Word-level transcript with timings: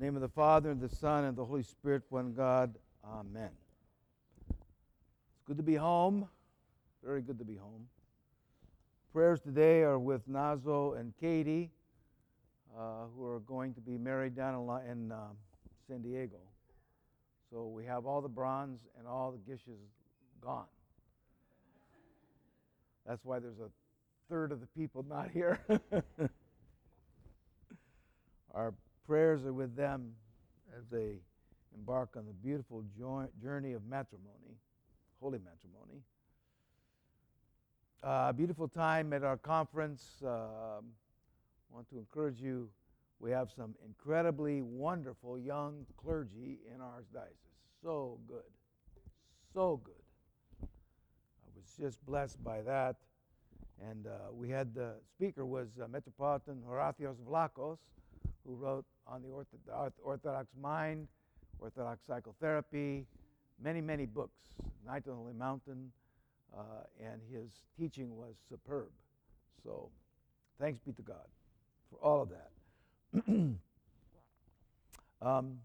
name 0.00 0.14
of 0.14 0.22
the 0.22 0.28
Father, 0.28 0.70
and 0.70 0.80
the 0.80 0.88
Son, 0.88 1.24
and 1.24 1.36
the 1.36 1.44
Holy 1.44 1.62
Spirit, 1.64 2.02
one 2.08 2.32
God. 2.32 2.74
Amen. 3.04 3.50
It's 4.48 5.42
good 5.44 5.56
to 5.56 5.62
be 5.62 5.74
home. 5.74 6.28
Very 7.04 7.20
good 7.20 7.38
to 7.38 7.44
be 7.44 7.56
home. 7.56 7.86
Prayers 9.12 9.40
today 9.40 9.80
are 9.80 9.98
with 9.98 10.28
Nazo 10.28 10.98
and 10.98 11.12
Katie, 11.20 11.70
uh, 12.78 13.06
who 13.16 13.26
are 13.26 13.40
going 13.40 13.74
to 13.74 13.80
be 13.80 13.98
married 13.98 14.36
down 14.36 14.54
in, 14.88 15.10
um, 15.10 15.36
San 15.88 16.02
Diego. 16.02 16.36
So 17.50 17.66
we 17.66 17.84
have 17.86 18.06
all 18.06 18.20
the 18.20 18.28
bronze 18.28 18.80
and 18.98 19.08
all 19.08 19.32
the 19.32 19.38
gishes 19.50 19.80
gone. 20.40 20.66
That's 23.06 23.24
why 23.24 23.38
there's 23.38 23.58
a 23.58 23.70
third 24.28 24.52
of 24.52 24.60
the 24.60 24.66
people 24.78 25.04
not 25.08 25.30
here. 25.30 25.58
Our 28.54 28.74
prayers 29.08 29.46
are 29.46 29.54
with 29.54 29.74
them 29.74 30.12
as 30.76 30.84
they 30.92 31.14
embark 31.74 32.10
on 32.14 32.26
the 32.26 32.32
beautiful 32.34 32.84
journey 33.42 33.72
of 33.72 33.82
matrimony, 33.86 34.58
holy 35.18 35.38
matrimony. 35.38 36.02
Uh, 38.02 38.32
beautiful 38.32 38.68
time 38.68 39.14
at 39.14 39.24
our 39.24 39.38
conference. 39.38 40.04
Um, 40.22 40.84
want 41.70 41.88
to 41.88 41.96
encourage 41.96 42.38
you. 42.38 42.68
We 43.18 43.30
have 43.30 43.48
some 43.56 43.74
incredibly 43.84 44.60
wonderful 44.60 45.38
young 45.38 45.86
clergy 45.96 46.58
in 46.72 46.82
our 46.82 47.02
diocese. 47.12 47.34
So 47.82 48.18
good. 48.28 48.42
So 49.54 49.80
good. 49.82 49.94
I 50.62 51.48
was 51.56 51.64
just 51.80 52.04
blessed 52.04 52.44
by 52.44 52.60
that. 52.60 52.96
And 53.90 54.06
uh, 54.06 54.32
we 54.32 54.50
had 54.50 54.74
the 54.74 54.96
speaker 55.14 55.46
was 55.46 55.68
uh, 55.82 55.88
Metropolitan 55.88 56.62
Hierotheos 56.68 57.16
Vlachos, 57.26 57.78
who 58.46 58.54
wrote 58.54 58.84
on 59.08 59.22
the 59.22 59.28
Orthodox 60.04 60.48
mind, 60.60 61.08
Orthodox 61.58 62.00
psychotherapy, 62.06 63.06
many, 63.62 63.80
many 63.80 64.06
books, 64.06 64.38
Night 64.86 65.02
on 65.06 65.12
the 65.12 65.14
Holy 65.14 65.32
Mountain, 65.34 65.90
uh, 66.56 66.62
and 67.00 67.20
his 67.32 67.50
teaching 67.78 68.16
was 68.16 68.34
superb. 68.48 68.88
So 69.62 69.90
thanks 70.60 70.78
be 70.80 70.92
to 70.92 71.02
God 71.02 71.26
for 71.90 71.98
all 72.04 72.22
of 72.22 72.28
that. 72.30 72.50
um, 75.22 75.58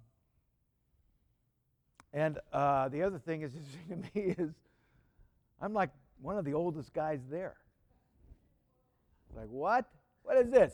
and 2.14 2.39
uh, 2.52 2.89
the 2.89 3.02
other 3.03 3.19
thing 3.19 3.41
is 3.41 3.52
interesting 3.55 4.03
to 4.14 4.19
me 4.19 4.36
is 4.38 4.52
I'm 5.61 5.73
like 5.73 5.89
one 6.21 6.38
of 6.38 6.45
the 6.45 6.53
oldest 6.53 6.94
guys 6.94 7.19
there. 7.30 7.55
Like, 9.36 9.47
what? 9.49 9.86
What 10.23 10.38
is 10.38 10.49
this? 10.52 10.73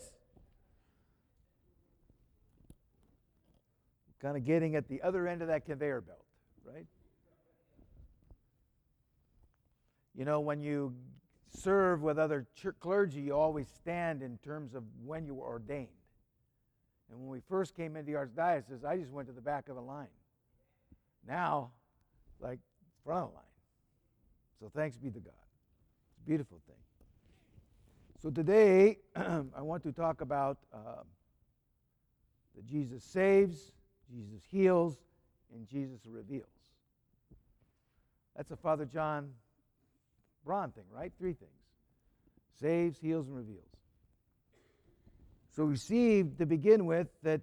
Kind 4.21 4.35
of 4.35 4.45
getting 4.45 4.75
at 4.75 4.87
the 4.87 5.01
other 5.01 5.27
end 5.27 5.41
of 5.41 5.47
that 5.47 5.65
conveyor 5.65 6.01
belt, 6.01 6.25
right? 6.63 6.85
You 10.15 10.25
know, 10.25 10.41
when 10.41 10.61
you 10.61 10.93
serve 11.49 12.01
with 12.01 12.19
other 12.19 12.45
clergy, 12.79 13.21
you 13.21 13.35
always 13.35 13.67
stand 13.69 14.21
in 14.21 14.37
terms 14.39 14.75
of 14.75 14.83
when 15.05 15.25
you 15.25 15.35
were 15.35 15.47
ordained. 15.47 15.87
And 17.09 17.19
when 17.19 17.29
we 17.29 17.39
first 17.47 17.75
came 17.75 17.95
into 17.95 18.11
the 18.11 18.17
archdiocese, 18.17 18.85
I 18.85 18.97
just 18.97 19.11
went 19.11 19.27
to 19.29 19.33
the 19.33 19.41
back 19.41 19.69
of 19.69 19.75
the 19.75 19.81
line. 19.81 20.07
Now, 21.27 21.71
like 22.39 22.59
front 23.03 23.23
of 23.23 23.29
the 23.29 23.35
line. 23.35 23.43
So 24.59 24.69
thanks 24.75 24.97
be 24.97 25.09
to 25.09 25.19
God. 25.19 25.33
It's 26.11 26.17
a 26.23 26.27
beautiful 26.27 26.59
thing. 26.67 26.75
So 28.21 28.29
today, 28.29 28.97
I 29.15 29.61
want 29.61 29.83
to 29.83 29.91
talk 29.91 30.21
about 30.21 30.57
uh, 30.73 31.03
that 32.55 32.65
Jesus 32.65 33.03
saves, 33.03 33.71
Jesus 34.11 34.41
heals, 34.49 34.97
and 35.53 35.67
Jesus 35.67 35.99
reveals. 36.05 36.47
That's 38.35 38.51
a 38.51 38.55
Father 38.55 38.85
John 38.85 39.31
Braun 40.45 40.71
thing, 40.71 40.85
right? 40.91 41.11
Three 41.17 41.33
things 41.33 41.51
saves, 42.59 42.99
heals, 42.99 43.27
and 43.27 43.37
reveals. 43.37 43.63
So 45.55 45.65
we 45.65 45.77
see 45.77 46.23
to 46.37 46.45
begin 46.45 46.85
with 46.85 47.07
that 47.23 47.41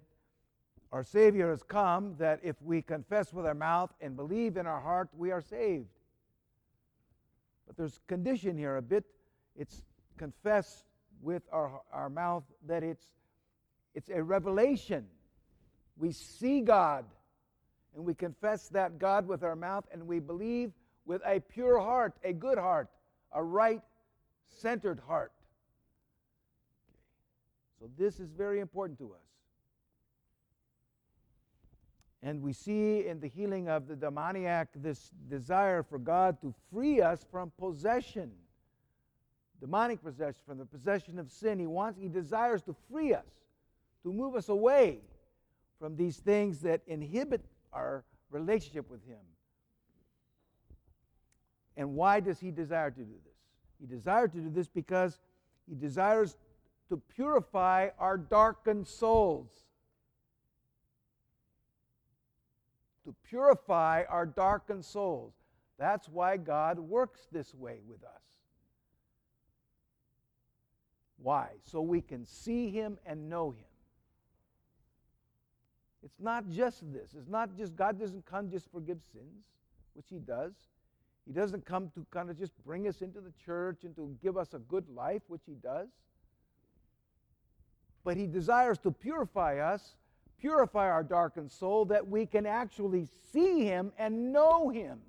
our 0.92 1.02
Savior 1.02 1.50
has 1.50 1.62
come, 1.62 2.14
that 2.18 2.40
if 2.42 2.56
we 2.62 2.82
confess 2.82 3.32
with 3.32 3.46
our 3.46 3.54
mouth 3.54 3.90
and 4.00 4.16
believe 4.16 4.56
in 4.56 4.66
our 4.66 4.80
heart, 4.80 5.08
we 5.16 5.30
are 5.30 5.40
saved. 5.40 5.88
But 7.66 7.76
there's 7.76 7.98
condition 8.06 8.56
here 8.56 8.76
a 8.76 8.82
bit. 8.82 9.04
It's 9.56 9.82
confess 10.16 10.84
with 11.20 11.42
our, 11.50 11.80
our 11.92 12.08
mouth 12.08 12.44
that 12.66 12.82
it's, 12.82 13.06
it's 13.94 14.10
a 14.10 14.22
revelation. 14.22 15.06
We 15.96 16.12
see 16.12 16.60
God 16.60 17.04
and 17.94 18.04
we 18.04 18.14
confess 18.14 18.68
that 18.68 18.98
God 18.98 19.26
with 19.26 19.42
our 19.42 19.56
mouth 19.56 19.84
and 19.92 20.06
we 20.06 20.20
believe 20.20 20.72
with 21.06 21.22
a 21.24 21.40
pure 21.40 21.78
heart, 21.78 22.14
a 22.24 22.32
good 22.32 22.58
heart, 22.58 22.88
a 23.32 23.42
right 23.42 23.80
centered 24.44 25.00
heart. 25.06 25.32
So, 27.78 27.88
this 27.98 28.20
is 28.20 28.30
very 28.30 28.60
important 28.60 28.98
to 28.98 29.12
us. 29.12 29.20
And 32.22 32.42
we 32.42 32.52
see 32.52 33.06
in 33.06 33.20
the 33.20 33.28
healing 33.28 33.68
of 33.68 33.86
the 33.86 33.94
demoniac 33.94 34.68
this 34.74 35.10
desire 35.28 35.82
for 35.82 35.98
God 35.98 36.40
to 36.40 36.54
free 36.72 37.00
us 37.00 37.24
from 37.30 37.52
possession 37.58 38.32
demonic 39.60 40.02
possession, 40.02 40.40
from 40.46 40.58
the 40.58 40.64
possession 40.64 41.18
of 41.18 41.30
sin. 41.30 41.58
He 41.58 41.66
wants, 41.66 41.98
he 41.98 42.08
desires 42.08 42.62
to 42.62 42.76
free 42.90 43.14
us, 43.14 43.24
to 44.02 44.12
move 44.12 44.34
us 44.34 44.48
away 44.48 45.00
from 45.78 45.96
these 45.96 46.16
things 46.16 46.60
that 46.60 46.80
inhibit 46.86 47.44
our 47.72 48.04
relationship 48.30 48.90
with 48.90 49.04
Him. 49.06 49.18
And 51.76 51.94
why 51.94 52.20
does 52.20 52.40
He 52.40 52.50
desire 52.50 52.90
to 52.90 53.00
do 53.00 53.14
this? 53.24 53.34
He 53.80 53.86
desires 53.86 54.30
to 54.32 54.38
do 54.38 54.50
this 54.50 54.68
because 54.68 55.18
He 55.68 55.74
desires 55.74 56.36
to 56.88 56.96
purify 57.14 57.88
our 57.98 58.16
darkened 58.16 58.86
souls. 58.86 59.50
To 63.04 63.14
purify 63.28 64.04
our 64.08 64.26
darkened 64.26 64.84
souls. 64.84 65.34
That's 65.78 66.08
why 66.08 66.38
God 66.38 66.78
works 66.78 67.28
this 67.30 67.54
way 67.54 67.80
with 67.86 68.02
us. 68.02 68.22
Why? 71.18 71.48
So 71.64 71.80
we 71.80 72.00
can 72.00 72.24
see 72.24 72.70
him 72.70 72.98
and 73.04 73.28
know 73.28 73.50
him. 73.50 73.64
It's 76.06 76.20
not 76.20 76.48
just 76.48 76.80
this. 76.92 77.10
It's 77.18 77.28
not 77.28 77.56
just 77.56 77.76
God 77.76 77.98
doesn't 77.98 78.24
come 78.24 78.50
just 78.50 78.70
forgive 78.72 78.98
sins, 79.12 79.44
which 79.94 80.06
he 80.08 80.18
does. 80.18 80.52
He 81.26 81.32
doesn't 81.32 81.66
come 81.66 81.90
to 81.94 82.06
kind 82.10 82.30
of 82.30 82.38
just 82.38 82.52
bring 82.64 82.86
us 82.86 83.02
into 83.02 83.20
the 83.20 83.32
church 83.44 83.84
and 83.84 83.94
to 83.96 84.16
give 84.22 84.36
us 84.36 84.54
a 84.54 84.58
good 84.58 84.88
life, 84.88 85.22
which 85.26 85.42
he 85.44 85.54
does. 85.54 85.88
But 88.04 88.16
he 88.16 88.26
desires 88.26 88.78
to 88.78 88.92
purify 88.92 89.58
us, 89.58 89.96
purify 90.38 90.88
our 90.88 91.02
darkened 91.02 91.50
soul, 91.50 91.84
that 91.86 92.06
we 92.06 92.24
can 92.24 92.46
actually 92.46 93.08
see 93.32 93.64
him 93.64 93.92
and 93.98 94.32
know 94.32 94.68
him. 94.68 95.00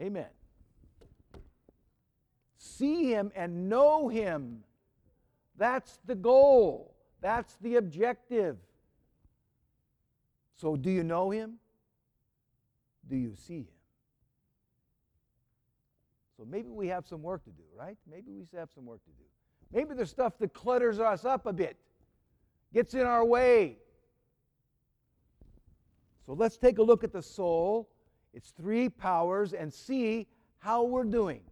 Amen 0.00 0.26
see 2.62 3.12
him 3.12 3.30
and 3.34 3.68
know 3.68 4.08
him. 4.08 4.64
That's 5.56 5.98
the 6.06 6.14
goal, 6.14 6.91
that's 7.22 7.56
the 7.62 7.76
objective. 7.76 8.58
So, 10.56 10.76
do 10.76 10.90
you 10.90 11.04
know 11.04 11.30
him? 11.30 11.54
Do 13.08 13.16
you 13.16 13.34
see 13.34 13.60
him? 13.60 13.66
So, 16.36 16.44
maybe 16.44 16.68
we 16.68 16.88
have 16.88 17.06
some 17.06 17.22
work 17.22 17.44
to 17.44 17.50
do, 17.50 17.62
right? 17.76 17.96
Maybe 18.10 18.32
we 18.32 18.44
have 18.58 18.70
some 18.74 18.84
work 18.84 19.02
to 19.04 19.10
do. 19.10 19.24
Maybe 19.72 19.94
there's 19.94 20.10
stuff 20.10 20.36
that 20.40 20.52
clutters 20.52 20.98
us 20.98 21.24
up 21.24 21.46
a 21.46 21.52
bit, 21.52 21.76
gets 22.74 22.94
in 22.94 23.02
our 23.02 23.24
way. 23.24 23.78
So, 26.26 26.32
let's 26.32 26.56
take 26.56 26.78
a 26.78 26.82
look 26.82 27.04
at 27.04 27.12
the 27.12 27.22
soul, 27.22 27.88
its 28.34 28.50
three 28.50 28.88
powers, 28.88 29.52
and 29.52 29.72
see 29.72 30.26
how 30.58 30.82
we're 30.82 31.04
doing. 31.04 31.42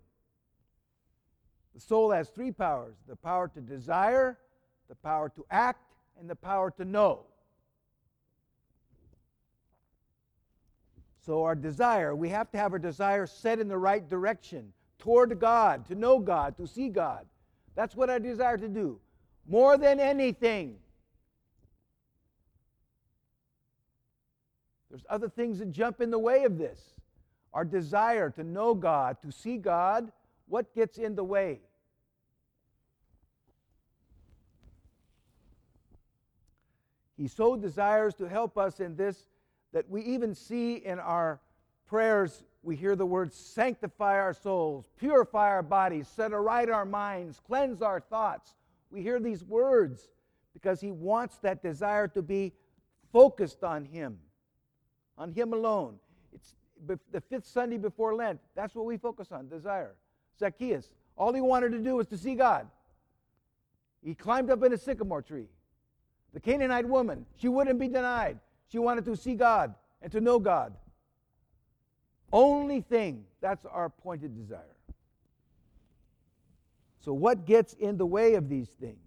The 1.75 1.81
soul 1.81 2.11
has 2.11 2.29
three 2.29 2.51
powers 2.51 2.97
the 3.09 3.17
power 3.17 3.49
to 3.49 3.61
desire, 3.61 4.39
the 4.91 4.97
power 4.97 5.29
to 5.29 5.47
act, 5.53 5.95
and 6.19 6.29
the 6.29 6.35
power 6.35 6.73
to 6.73 6.85
know. 6.85 7.21
So, 11.25 11.45
our 11.45 11.55
desire, 11.55 12.17
we 12.17 12.29
have 12.31 12.51
to 12.51 12.59
have 12.59 12.73
our 12.73 12.79
desire 12.81 13.25
set 13.29 13.61
in 13.61 13.69
the 13.69 13.79
right 13.79 14.07
direction 14.07 14.73
toward 14.99 15.39
God, 15.39 15.87
to 15.87 15.95
know 15.95 16.19
God, 16.19 16.57
to 16.57 16.67
see 16.67 16.89
God. 16.89 17.25
That's 17.77 17.95
what 17.95 18.11
I 18.11 18.19
desire 18.19 18.59
to 18.59 18.69
do. 18.69 18.99
More 19.49 19.79
than 19.79 20.01
anything. 20.01 20.77
There's 24.91 25.07
other 25.09 25.29
things 25.29 25.61
that 25.61 25.71
jump 25.71 26.01
in 26.01 26.11
the 26.11 26.19
way 26.19 26.43
of 26.43 26.59
this. 26.59 26.81
Our 27.55 27.65
desire 27.65 28.29
to 28.31 28.43
know 28.43 28.75
God, 28.75 29.23
to 29.23 29.31
see 29.31 29.57
God, 29.57 30.11
what 30.49 30.75
gets 30.75 30.99
in 30.99 31.15
the 31.15 31.23
way? 31.23 31.61
He 37.21 37.29
so 37.29 37.55
desires 37.55 38.15
to 38.15 38.27
help 38.27 38.57
us 38.57 38.81
in 38.81 38.97
this 38.97 39.27
that 39.75 39.87
we 39.91 40.01
even 40.05 40.35
see 40.35 40.77
in 40.77 40.99
our 40.99 41.39
prayers, 41.87 42.45
we 42.63 42.77
hear 42.77 42.97
the 42.97 43.05
words 43.05 43.37
sanctify 43.37 44.19
our 44.19 44.33
souls, 44.33 44.87
purify 44.97 45.49
our 45.49 45.63
bodies, 45.63 46.09
set 46.09 46.33
aright 46.33 46.71
our 46.71 46.87
minds, 46.87 47.39
cleanse 47.47 47.83
our 47.83 48.01
thoughts. 48.01 48.55
We 48.91 49.03
hear 49.03 49.21
these 49.21 49.45
words 49.45 50.09
because 50.55 50.81
He 50.81 50.93
wants 50.93 51.37
that 51.43 51.63
desire 51.63 52.09
to 52.09 52.23
be 52.23 52.55
focused 53.13 53.65
on 53.65 53.85
Him, 53.85 54.19
on 55.19 55.31
Him 55.31 55.53
alone. 55.53 55.97
It's 56.33 56.55
the 56.87 57.21
fifth 57.21 57.47
Sunday 57.47 57.77
before 57.77 58.15
Lent. 58.15 58.41
That's 58.55 58.75
what 58.75 58.87
we 58.87 58.97
focus 58.97 59.31
on 59.31 59.47
desire. 59.47 59.95
Zacchaeus, 60.39 60.89
all 61.19 61.35
he 61.35 61.43
wanted 61.43 61.73
to 61.73 61.81
do 61.81 61.97
was 61.97 62.07
to 62.07 62.17
see 62.17 62.35
God. 62.35 62.67
He 64.03 64.15
climbed 64.15 64.49
up 64.51 64.63
in 64.63 64.73
a 64.73 64.79
sycamore 64.79 65.21
tree. 65.21 65.49
The 66.33 66.41
Canaanite 66.41 66.87
woman, 66.87 67.27
she 67.37 67.49
wouldn't 67.49 67.79
be 67.79 67.89
denied. 67.89 68.39
She 68.69 68.79
wanted 68.79 69.05
to 69.07 69.17
see 69.17 69.35
God 69.35 69.75
and 70.01 70.13
to 70.13 70.21
know 70.21 70.39
God. 70.39 70.75
Only 72.33 72.81
thing, 72.81 73.25
that's 73.41 73.67
our 73.67 73.91
pointed 73.91 74.37
desire. 74.37 74.77
So, 77.01 77.13
what 77.13 77.47
gets 77.47 77.73
in 77.73 77.97
the 77.97 78.07
way 78.07 78.35
of 78.35 78.49
these 78.49 78.69
things? 78.69 78.99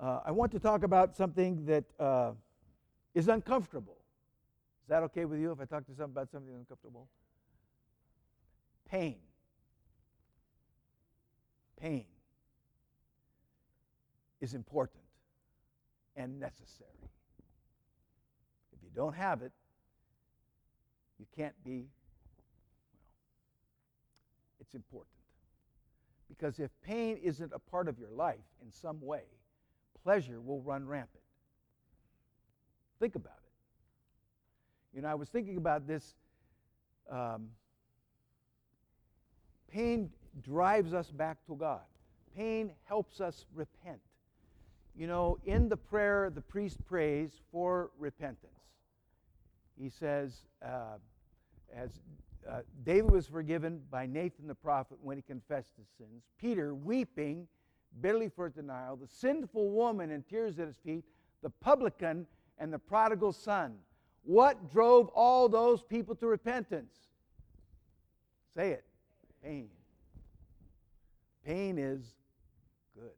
Uh, 0.00 0.20
I 0.24 0.32
want 0.32 0.50
to 0.52 0.58
talk 0.58 0.82
about 0.82 1.14
something 1.14 1.64
that 1.66 1.84
uh, 2.00 2.32
is 3.14 3.28
uncomfortable. 3.28 3.98
Is 4.82 4.88
that 4.88 5.02
okay 5.04 5.24
with 5.24 5.38
you 5.38 5.52
if 5.52 5.60
I 5.60 5.66
talk 5.66 5.86
to 5.86 5.92
something 5.92 6.12
about 6.12 6.30
something 6.32 6.52
uncomfortable? 6.52 7.08
Pain. 8.90 9.16
Pain 11.80 12.06
is 14.44 14.52
important 14.52 15.02
and 16.16 16.38
necessary. 16.38 16.90
If 18.74 18.82
you 18.82 18.90
don't 18.94 19.14
have 19.14 19.40
it, 19.40 19.52
you 21.18 21.24
can't 21.34 21.54
be, 21.64 21.88
well, 22.92 23.00
it's 24.60 24.74
important. 24.74 25.08
Because 26.28 26.58
if 26.58 26.70
pain 26.82 27.16
isn't 27.22 27.52
a 27.54 27.58
part 27.58 27.88
of 27.88 27.98
your 27.98 28.10
life 28.10 28.44
in 28.62 28.70
some 28.70 29.00
way, 29.00 29.22
pleasure 30.02 30.42
will 30.42 30.60
run 30.60 30.86
rampant. 30.86 31.24
Think 33.00 33.14
about 33.14 33.38
it. 33.38 34.96
You 34.96 35.02
know, 35.02 35.08
I 35.08 35.14
was 35.14 35.30
thinking 35.30 35.56
about 35.56 35.86
this. 35.88 36.14
Um, 37.10 37.48
pain 39.72 40.10
drives 40.42 40.92
us 40.92 41.10
back 41.10 41.38
to 41.46 41.56
God, 41.56 41.80
pain 42.36 42.72
helps 42.86 43.22
us 43.22 43.46
repent. 43.54 44.00
You 44.96 45.08
know, 45.08 45.38
in 45.44 45.68
the 45.68 45.76
prayer, 45.76 46.30
the 46.32 46.40
priest 46.40 46.84
prays 46.86 47.32
for 47.50 47.90
repentance. 47.98 48.52
He 49.76 49.88
says, 49.88 50.42
uh, 50.64 50.98
as 51.74 51.90
uh, 52.48 52.60
David 52.84 53.10
was 53.10 53.26
forgiven 53.26 53.82
by 53.90 54.06
Nathan 54.06 54.46
the 54.46 54.54
prophet 54.54 54.98
when 55.02 55.16
he 55.16 55.22
confessed 55.22 55.72
his 55.76 55.88
sins, 55.98 56.22
Peter 56.38 56.74
weeping 56.74 57.48
bitterly 58.00 58.28
for 58.28 58.48
denial, 58.48 58.96
the 58.96 59.08
sinful 59.08 59.70
woman 59.70 60.10
in 60.10 60.22
tears 60.22 60.58
at 60.58 60.66
his 60.66 60.76
feet, 60.76 61.04
the 61.42 61.50
publican, 61.50 62.26
and 62.58 62.72
the 62.72 62.78
prodigal 62.78 63.32
son. 63.32 63.74
What 64.22 64.70
drove 64.70 65.08
all 65.08 65.48
those 65.48 65.82
people 65.82 66.14
to 66.16 66.26
repentance? 66.26 66.94
Say 68.54 68.70
it 68.70 68.84
pain. 69.42 69.68
Pain 71.44 71.78
is 71.78 72.00
good 72.94 73.10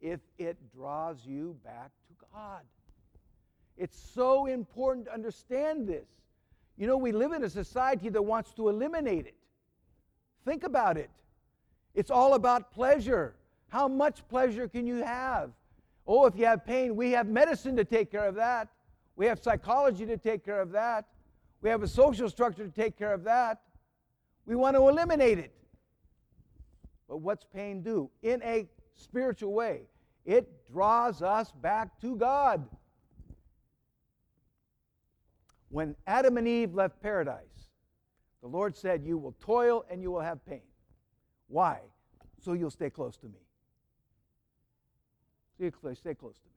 if 0.00 0.20
it 0.38 0.56
draws 0.74 1.24
you 1.24 1.56
back 1.64 1.90
to 2.08 2.26
God. 2.32 2.60
It's 3.76 3.98
so 4.14 4.46
important 4.46 5.06
to 5.06 5.14
understand 5.14 5.88
this. 5.88 6.06
You 6.76 6.86
know, 6.86 6.96
we 6.96 7.12
live 7.12 7.32
in 7.32 7.44
a 7.44 7.50
society 7.50 8.08
that 8.08 8.22
wants 8.22 8.52
to 8.54 8.68
eliminate 8.68 9.26
it. 9.26 9.34
Think 10.44 10.64
about 10.64 10.96
it. 10.96 11.10
It's 11.94 12.10
all 12.10 12.34
about 12.34 12.72
pleasure. 12.72 13.34
How 13.68 13.88
much 13.88 14.26
pleasure 14.28 14.68
can 14.68 14.86
you 14.86 14.96
have? 14.96 15.50
Oh, 16.06 16.26
if 16.26 16.36
you 16.36 16.46
have 16.46 16.64
pain, 16.64 16.96
we 16.96 17.10
have 17.12 17.26
medicine 17.26 17.76
to 17.76 17.84
take 17.84 18.10
care 18.10 18.26
of 18.26 18.34
that. 18.36 18.68
We 19.16 19.26
have 19.26 19.42
psychology 19.42 20.06
to 20.06 20.16
take 20.16 20.44
care 20.44 20.60
of 20.60 20.70
that. 20.72 21.04
We 21.60 21.68
have 21.68 21.82
a 21.82 21.88
social 21.88 22.30
structure 22.30 22.64
to 22.64 22.72
take 22.72 22.96
care 22.96 23.12
of 23.12 23.24
that. 23.24 23.60
We 24.46 24.54
want 24.54 24.76
to 24.76 24.88
eliminate 24.88 25.38
it. 25.38 25.52
But 27.08 27.18
what's 27.18 27.44
pain 27.44 27.82
do? 27.82 28.10
In 28.22 28.40
a 28.42 28.68
spiritual 28.98 29.52
way, 29.52 29.82
it 30.24 30.48
draws 30.70 31.22
us 31.22 31.50
back 31.52 32.00
to 32.00 32.16
God. 32.16 32.68
When 35.70 35.96
Adam 36.06 36.36
and 36.36 36.48
Eve 36.48 36.74
left 36.74 37.00
paradise, 37.02 37.70
the 38.40 38.48
Lord 38.48 38.76
said, 38.76 39.04
You 39.04 39.18
will 39.18 39.34
toil 39.40 39.84
and 39.90 40.02
you 40.02 40.10
will 40.10 40.20
have 40.20 40.44
pain. 40.46 40.62
Why? 41.48 41.80
So 42.40 42.52
you'll 42.52 42.70
stay 42.70 42.90
close 42.90 43.16
to 43.18 43.26
me. 43.26 43.40
Stay 45.56 45.70
close, 45.70 45.98
to 46.00 46.08
me. 46.08 46.52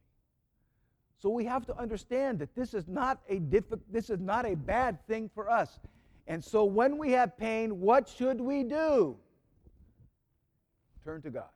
So 1.18 1.30
we 1.30 1.46
have 1.46 1.66
to 1.68 1.78
understand 1.78 2.40
that 2.40 2.56
this 2.56 2.74
is 2.74 2.88
not 2.88 3.20
a 3.30 3.40
diffi- 3.40 3.80
this 3.92 4.10
is 4.10 4.20
not 4.20 4.46
a 4.46 4.56
bad 4.56 5.06
thing 5.08 5.30
for 5.34 5.50
us. 5.50 5.80
And 6.28 6.44
so 6.44 6.66
when 6.66 6.98
we 6.98 7.12
have 7.12 7.38
pain, 7.38 7.80
what 7.80 8.08
should 8.08 8.40
we 8.40 8.64
do? 8.64 9.18
Turn 11.04 11.22
to 11.24 11.32
God. 11.32 11.50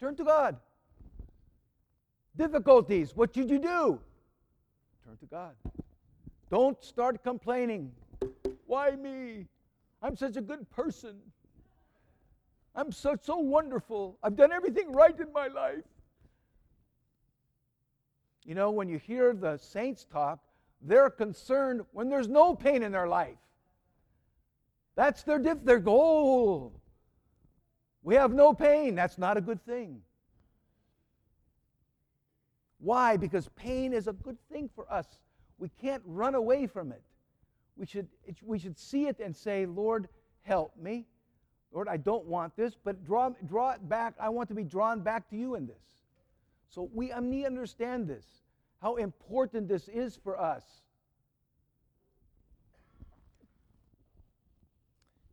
Turn 0.00 0.16
to 0.16 0.24
God. 0.24 0.56
Difficulties, 2.36 3.14
what 3.14 3.34
should 3.34 3.50
you 3.50 3.58
do? 3.58 4.00
Turn 5.04 5.16
to 5.18 5.26
God. 5.26 5.54
Don't 6.50 6.82
start 6.82 7.22
complaining. 7.22 7.92
Why 8.66 8.92
me? 8.92 9.46
I'm 10.02 10.16
such 10.16 10.36
a 10.36 10.40
good 10.40 10.68
person. 10.70 11.16
I'm 12.74 12.92
so, 12.92 13.16
so 13.20 13.36
wonderful. 13.36 14.16
I've 14.22 14.36
done 14.36 14.52
everything 14.52 14.92
right 14.92 15.18
in 15.18 15.32
my 15.32 15.48
life. 15.48 15.84
You 18.44 18.54
know, 18.54 18.70
when 18.70 18.88
you 18.88 18.98
hear 18.98 19.34
the 19.34 19.58
saints 19.58 20.06
talk, 20.10 20.38
they're 20.80 21.10
concerned 21.10 21.82
when 21.92 22.08
there's 22.08 22.28
no 22.28 22.54
pain 22.54 22.82
in 22.82 22.90
their 22.90 23.06
life. 23.06 23.36
That's 24.96 25.22
their, 25.24 25.38
diff- 25.38 25.64
their 25.64 25.78
goal. 25.78 26.79
We 28.02 28.14
have 28.14 28.32
no 28.32 28.54
pain. 28.54 28.94
That's 28.94 29.18
not 29.18 29.36
a 29.36 29.40
good 29.40 29.64
thing. 29.64 30.00
Why? 32.78 33.16
Because 33.16 33.48
pain 33.56 33.92
is 33.92 34.08
a 34.08 34.12
good 34.12 34.38
thing 34.50 34.70
for 34.74 34.90
us. 34.90 35.06
We 35.58 35.68
can't 35.80 36.02
run 36.06 36.34
away 36.34 36.66
from 36.66 36.92
it. 36.92 37.02
We 37.76 37.86
should, 37.86 38.08
we 38.42 38.58
should 38.58 38.78
see 38.78 39.06
it 39.06 39.20
and 39.20 39.36
say, 39.36 39.66
Lord, 39.66 40.08
help 40.42 40.76
me. 40.76 41.06
Lord, 41.72 41.88
I 41.88 41.98
don't 41.98 42.24
want 42.24 42.56
this, 42.56 42.74
but 42.82 43.04
draw, 43.04 43.30
draw 43.46 43.72
it 43.72 43.88
back. 43.88 44.14
I 44.18 44.28
want 44.28 44.48
to 44.48 44.54
be 44.54 44.64
drawn 44.64 45.00
back 45.00 45.28
to 45.30 45.36
you 45.36 45.54
in 45.54 45.66
this. 45.66 45.84
So 46.68 46.90
we 46.92 47.12
need 47.20 47.42
to 47.42 47.46
understand 47.46 48.08
this, 48.08 48.24
how 48.80 48.96
important 48.96 49.68
this 49.68 49.88
is 49.88 50.16
for 50.16 50.40
us. 50.40 50.64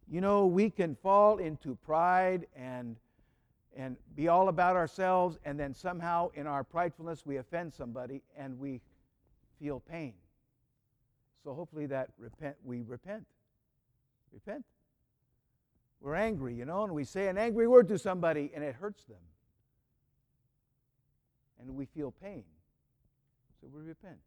You 0.10 0.22
know, 0.22 0.46
we 0.46 0.70
can 0.70 0.96
fall 0.96 1.38
into 1.38 1.76
pride 1.76 2.48
and 2.56 2.96
and 3.76 3.96
be 4.16 4.28
all 4.28 4.50
about 4.50 4.76
ourselves, 4.76 5.38
and 5.46 5.60
then 5.60 5.72
somehow 5.72 6.30
in 6.34 6.48
our 6.48 6.64
pridefulness 6.64 7.28
we 7.28 7.38
offend 7.38 7.72
somebody 7.72 8.24
and 8.36 8.58
we 8.58 8.82
feel 9.60 9.80
pain. 9.80 10.14
So 11.44 11.54
hopefully 11.54 11.86
that 11.86 12.10
repent 12.18 12.56
we 12.64 12.82
repent. 12.82 13.26
Repent. 14.34 14.66
We're 16.02 16.16
angry, 16.16 16.56
you 16.56 16.66
know, 16.66 16.84
and 16.84 16.94
we 16.94 17.04
say 17.04 17.28
an 17.28 17.38
angry 17.38 17.68
word 17.68 17.88
to 17.90 18.00
somebody 18.00 18.52
and 18.54 18.64
it 18.64 18.76
hurts 18.76 19.06
them. 19.06 19.18
And 21.60 21.76
we 21.76 21.86
feel 21.86 22.12
pain. 22.12 22.44
So 23.62 23.68
we 23.72 23.82
repent. 23.82 24.18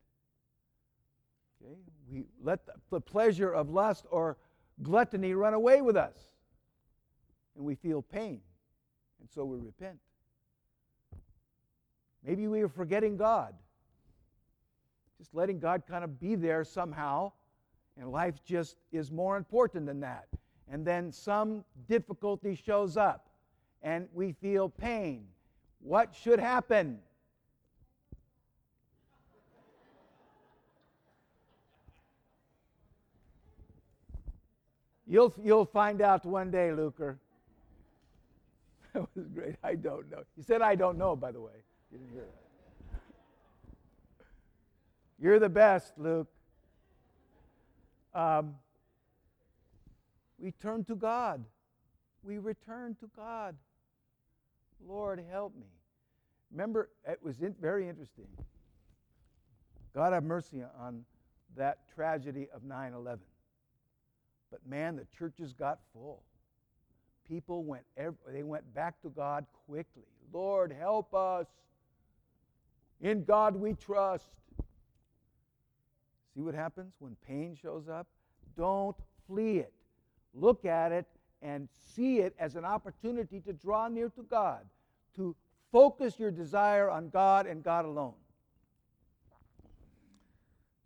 Okay? 1.62 1.76
We 2.10 2.24
let 2.42 2.66
the, 2.66 2.72
the 2.90 3.00
pleasure 3.00 3.52
of 3.52 3.70
lust 3.70 4.06
or 4.10 4.36
gluttony 4.82 5.34
run 5.34 5.54
away 5.54 5.80
with 5.80 5.96
us. 5.96 6.16
And 7.56 7.64
we 7.64 7.74
feel 7.74 8.02
pain. 8.02 8.40
And 9.20 9.28
so 9.28 9.44
we 9.44 9.58
repent. 9.58 9.98
Maybe 12.24 12.46
we 12.46 12.62
are 12.62 12.68
forgetting 12.68 13.16
God. 13.16 13.54
Just 15.18 15.34
letting 15.34 15.58
God 15.58 15.82
kind 15.88 16.04
of 16.04 16.18
be 16.18 16.34
there 16.34 16.64
somehow. 16.64 17.32
And 17.98 18.10
life 18.10 18.36
just 18.44 18.76
is 18.92 19.10
more 19.10 19.36
important 19.36 19.86
than 19.86 20.00
that. 20.00 20.28
And 20.70 20.86
then 20.86 21.12
some 21.12 21.64
difficulty 21.88 22.54
shows 22.54 22.96
up 22.96 23.28
and 23.82 24.08
we 24.12 24.32
feel 24.32 24.68
pain. 24.68 25.26
What 25.80 26.14
should 26.14 26.38
happen? 26.38 26.98
You'll, 35.10 35.34
you'll 35.42 35.64
find 35.64 36.00
out 36.00 36.24
one 36.24 36.52
day, 36.52 36.70
Luker. 36.72 37.18
that 38.94 39.08
was 39.16 39.26
great. 39.26 39.56
I 39.60 39.74
don't 39.74 40.08
know. 40.08 40.22
He 40.36 40.42
said, 40.42 40.62
I 40.62 40.76
don't 40.76 40.96
know, 40.96 41.16
by 41.16 41.32
the 41.32 41.40
way. 41.40 41.50
You 41.90 41.98
didn't 41.98 42.12
hear 42.12 42.22
that. 42.22 43.00
You're 45.18 45.40
the 45.40 45.48
best, 45.48 45.94
Luke. 45.98 46.28
Um, 48.14 48.54
we 50.38 50.52
turn 50.52 50.84
to 50.84 50.94
God. 50.94 51.44
We 52.22 52.38
return 52.38 52.94
to 53.00 53.10
God. 53.16 53.56
Lord, 54.86 55.20
help 55.28 55.56
me. 55.56 55.66
Remember, 56.52 56.88
it 57.04 57.18
was 57.20 57.40
in, 57.40 57.56
very 57.60 57.88
interesting. 57.88 58.28
God 59.92 60.12
have 60.12 60.22
mercy 60.22 60.62
on 60.78 61.04
that 61.56 61.80
tragedy 61.92 62.46
of 62.54 62.62
9 62.62 62.92
11. 62.94 63.18
But 64.50 64.66
man, 64.66 64.96
the 64.96 65.06
churches 65.16 65.52
got 65.52 65.78
full. 65.92 66.22
People 67.28 67.62
went, 67.62 67.84
they 67.96 68.42
went 68.42 68.74
back 68.74 69.00
to 69.02 69.08
God 69.08 69.46
quickly. 69.66 70.02
Lord, 70.32 70.72
help 70.72 71.14
us. 71.14 71.46
In 73.00 73.24
God 73.24 73.56
we 73.56 73.74
trust. 73.74 74.26
See 76.34 76.42
what 76.42 76.54
happens 76.54 76.94
when 76.98 77.16
pain 77.26 77.56
shows 77.60 77.88
up? 77.88 78.06
Don't 78.56 78.96
flee 79.26 79.58
it. 79.58 79.72
Look 80.34 80.64
at 80.64 80.92
it 80.92 81.06
and 81.42 81.68
see 81.94 82.18
it 82.18 82.34
as 82.38 82.56
an 82.56 82.64
opportunity 82.64 83.40
to 83.40 83.52
draw 83.52 83.88
near 83.88 84.08
to 84.10 84.22
God, 84.22 84.64
to 85.16 85.34
focus 85.72 86.18
your 86.18 86.30
desire 86.30 86.90
on 86.90 87.08
God 87.08 87.46
and 87.46 87.62
God 87.62 87.84
alone. 87.84 88.14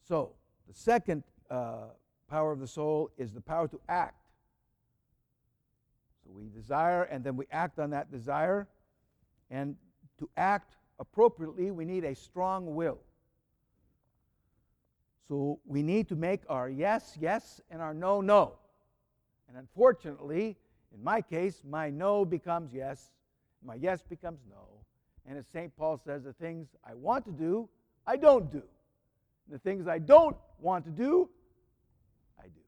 So, 0.06 0.33
the 0.68 0.75
second 0.75 1.25
uh, 1.50 1.88
power 2.34 2.50
of 2.50 2.58
the 2.58 2.66
soul 2.66 3.12
is 3.16 3.32
the 3.32 3.40
power 3.40 3.68
to 3.68 3.80
act. 3.88 4.26
So, 6.24 6.32
we 6.32 6.48
desire 6.48 7.04
and 7.04 7.22
then 7.22 7.36
we 7.36 7.46
act 7.52 7.78
on 7.78 7.90
that 7.90 8.10
desire. 8.10 8.66
And 9.52 9.76
to 10.18 10.28
act 10.36 10.74
appropriately, 10.98 11.70
we 11.70 11.84
need 11.84 12.02
a 12.02 12.12
strong 12.16 12.74
will. 12.74 12.98
So, 15.28 15.60
we 15.64 15.80
need 15.80 16.08
to 16.08 16.16
make 16.16 16.40
our 16.48 16.68
yes, 16.68 17.16
yes, 17.20 17.60
and 17.70 17.80
our 17.80 17.94
no, 17.94 18.20
no. 18.20 18.54
And 19.48 19.56
unfortunately, 19.56 20.56
in 20.92 21.04
my 21.04 21.20
case, 21.20 21.62
my 21.64 21.88
no 21.88 22.24
becomes 22.24 22.74
yes, 22.74 23.12
my 23.64 23.76
yes 23.76 24.02
becomes 24.02 24.40
no. 24.50 24.66
And 25.24 25.38
as 25.38 25.46
St. 25.52 25.74
Paul 25.76 26.00
says, 26.04 26.24
the 26.24 26.32
things 26.32 26.66
I 26.84 26.94
want 26.94 27.26
to 27.26 27.30
do, 27.30 27.68
I 28.08 28.16
don't 28.16 28.50
do. 28.50 28.62
And 29.46 29.54
the 29.54 29.60
things 29.60 29.86
I 29.86 30.00
don't 30.00 30.36
want 30.58 30.84
to 30.86 30.90
do, 30.90 31.30
I 32.44 32.48
do. 32.48 32.60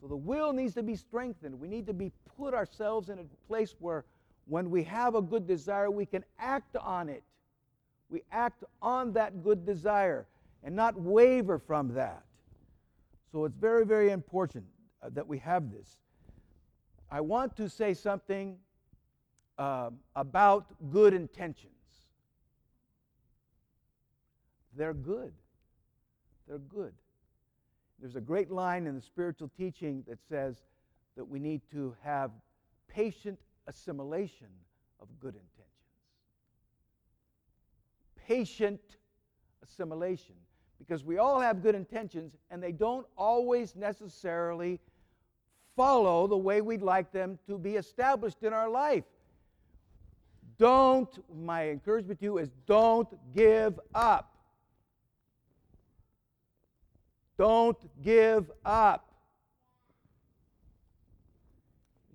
So 0.00 0.08
the 0.08 0.16
will 0.16 0.52
needs 0.52 0.74
to 0.74 0.82
be 0.82 0.96
strengthened. 0.96 1.58
We 1.58 1.68
need 1.68 1.86
to 1.86 1.94
be 1.94 2.12
put 2.36 2.54
ourselves 2.54 3.08
in 3.08 3.18
a 3.18 3.24
place 3.46 3.74
where 3.78 4.04
when 4.46 4.70
we 4.70 4.82
have 4.84 5.14
a 5.14 5.22
good 5.22 5.46
desire, 5.46 5.90
we 5.90 6.06
can 6.06 6.24
act 6.38 6.76
on 6.76 7.08
it. 7.08 7.22
We 8.08 8.22
act 8.30 8.64
on 8.82 9.12
that 9.14 9.42
good 9.42 9.64
desire 9.66 10.26
and 10.62 10.74
not 10.74 11.00
waver 11.00 11.58
from 11.58 11.94
that. 11.94 12.22
So 13.32 13.44
it's 13.44 13.56
very, 13.56 13.84
very 13.84 14.10
important 14.10 14.64
uh, 15.02 15.10
that 15.14 15.26
we 15.26 15.38
have 15.38 15.70
this. 15.70 15.98
I 17.10 17.20
want 17.20 17.56
to 17.56 17.68
say 17.68 17.94
something 17.94 18.56
uh, 19.58 19.90
about 20.14 20.66
good 20.90 21.14
intentions. 21.14 21.72
They're 24.76 24.94
good. 24.94 25.32
They're 26.46 26.58
good. 26.58 26.92
There's 28.00 28.16
a 28.16 28.20
great 28.20 28.50
line 28.50 28.86
in 28.86 28.94
the 28.94 29.00
spiritual 29.00 29.50
teaching 29.56 30.04
that 30.06 30.18
says 30.28 30.56
that 31.16 31.24
we 31.24 31.38
need 31.38 31.62
to 31.72 31.94
have 32.02 32.30
patient 32.88 33.38
assimilation 33.66 34.48
of 35.00 35.08
good 35.18 35.34
intentions. 35.34 35.66
Patient 38.26 38.80
assimilation. 39.62 40.34
Because 40.78 41.04
we 41.04 41.16
all 41.18 41.40
have 41.40 41.62
good 41.62 41.74
intentions, 41.74 42.36
and 42.50 42.62
they 42.62 42.72
don't 42.72 43.06
always 43.16 43.74
necessarily 43.74 44.78
follow 45.74 46.26
the 46.26 46.36
way 46.36 46.60
we'd 46.60 46.82
like 46.82 47.12
them 47.12 47.38
to 47.46 47.58
be 47.58 47.76
established 47.76 48.42
in 48.42 48.52
our 48.52 48.68
life. 48.68 49.04
Don't, 50.58 51.22
my 51.34 51.70
encouragement 51.70 52.18
to 52.20 52.24
you 52.24 52.38
is 52.38 52.50
don't 52.66 53.08
give 53.34 53.78
up. 53.94 54.35
Don't 57.38 57.78
give 58.02 58.50
up. 58.64 59.12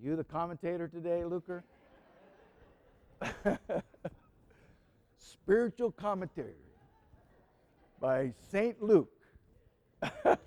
You 0.02 0.16
the 0.16 0.24
commentator 0.24 0.88
today, 0.88 1.24
Luker? 1.24 1.64
Spiritual 5.20 5.92
commentary 5.92 6.56
by 8.00 8.34
St. 8.52 8.82
Luke. 8.82 9.12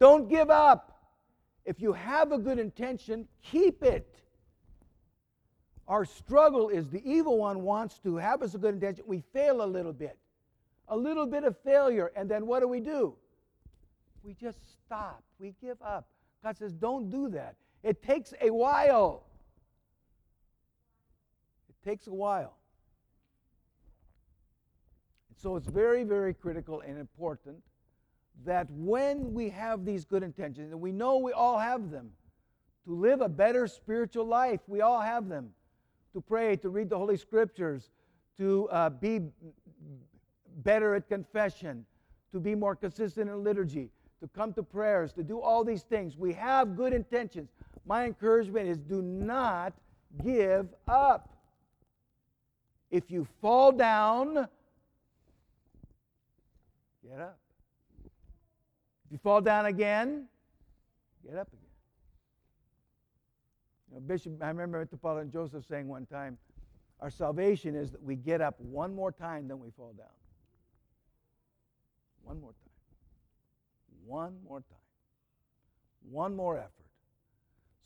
Don't 0.00 0.30
give 0.30 0.48
up. 0.48 0.94
If 1.66 1.82
you 1.82 1.92
have 1.92 2.32
a 2.32 2.38
good 2.38 2.58
intention, 2.58 3.28
keep 3.42 3.82
it. 3.82 4.22
Our 5.88 6.04
struggle 6.04 6.68
is 6.68 6.90
the 6.90 7.02
evil 7.02 7.38
one 7.38 7.62
wants 7.62 7.98
to 8.00 8.16
have 8.16 8.42
us 8.42 8.54
a 8.54 8.58
good 8.58 8.74
intention. 8.74 9.04
We 9.06 9.22
fail 9.32 9.64
a 9.64 9.66
little 9.66 9.94
bit, 9.94 10.18
a 10.86 10.96
little 10.96 11.24
bit 11.24 11.44
of 11.44 11.56
failure, 11.64 12.12
and 12.14 12.30
then 12.30 12.46
what 12.46 12.60
do 12.60 12.68
we 12.68 12.80
do? 12.80 13.14
We 14.22 14.34
just 14.34 14.58
stop. 14.84 15.22
We 15.38 15.54
give 15.62 15.80
up. 15.80 16.06
God 16.44 16.58
says, 16.58 16.74
don't 16.74 17.08
do 17.08 17.30
that. 17.30 17.56
It 17.82 18.02
takes 18.02 18.34
a 18.42 18.50
while. 18.50 19.24
It 21.70 21.88
takes 21.88 22.06
a 22.06 22.12
while. 22.12 22.54
So 25.40 25.56
it's 25.56 25.68
very, 25.68 26.04
very 26.04 26.34
critical 26.34 26.82
and 26.82 26.98
important 26.98 27.62
that 28.44 28.66
when 28.70 29.32
we 29.32 29.48
have 29.48 29.86
these 29.86 30.04
good 30.04 30.22
intentions, 30.22 30.70
and 30.70 30.80
we 30.80 30.92
know 30.92 31.16
we 31.16 31.32
all 31.32 31.58
have 31.58 31.90
them, 31.90 32.10
to 32.84 32.94
live 32.94 33.22
a 33.22 33.28
better 33.28 33.66
spiritual 33.66 34.26
life, 34.26 34.60
we 34.66 34.82
all 34.82 35.00
have 35.00 35.28
them. 35.28 35.50
To 36.18 36.22
pray, 36.22 36.56
to 36.56 36.68
read 36.68 36.90
the 36.90 36.98
Holy 36.98 37.16
Scriptures, 37.16 37.90
to 38.38 38.68
uh, 38.72 38.90
be 38.90 39.20
better 40.64 40.96
at 40.96 41.08
confession, 41.08 41.86
to 42.32 42.40
be 42.40 42.56
more 42.56 42.74
consistent 42.74 43.30
in 43.30 43.44
liturgy, 43.44 43.90
to 44.20 44.26
come 44.26 44.52
to 44.54 44.64
prayers, 44.64 45.12
to 45.12 45.22
do 45.22 45.40
all 45.40 45.62
these 45.62 45.84
things. 45.84 46.16
We 46.16 46.32
have 46.32 46.76
good 46.76 46.92
intentions. 46.92 47.50
My 47.86 48.04
encouragement 48.04 48.68
is 48.68 48.78
do 48.78 49.00
not 49.00 49.74
give 50.24 50.66
up. 50.88 51.36
If 52.90 53.12
you 53.12 53.24
fall 53.40 53.70
down, 53.70 54.48
get 57.08 57.20
up. 57.20 57.38
If 59.06 59.12
you 59.12 59.18
fall 59.18 59.40
down 59.40 59.66
again, 59.66 60.26
get 61.24 61.38
up 61.38 61.46
again. 61.46 61.67
Bishop, 64.00 64.42
I 64.42 64.48
remember 64.48 64.78
Metropolitan 64.78 65.30
Joseph 65.30 65.64
saying 65.68 65.88
one 65.88 66.06
time, 66.06 66.38
our 67.00 67.10
salvation 67.10 67.74
is 67.74 67.90
that 67.92 68.02
we 68.02 68.16
get 68.16 68.40
up 68.40 68.58
one 68.60 68.94
more 68.94 69.12
time 69.12 69.48
than 69.48 69.60
we 69.60 69.70
fall 69.76 69.94
down. 69.96 70.06
One 72.22 72.40
more 72.40 72.52
time. 72.52 72.68
One 74.04 74.36
more 74.46 74.58
time. 74.58 74.78
One 76.10 76.34
more 76.34 76.58
effort. 76.58 76.72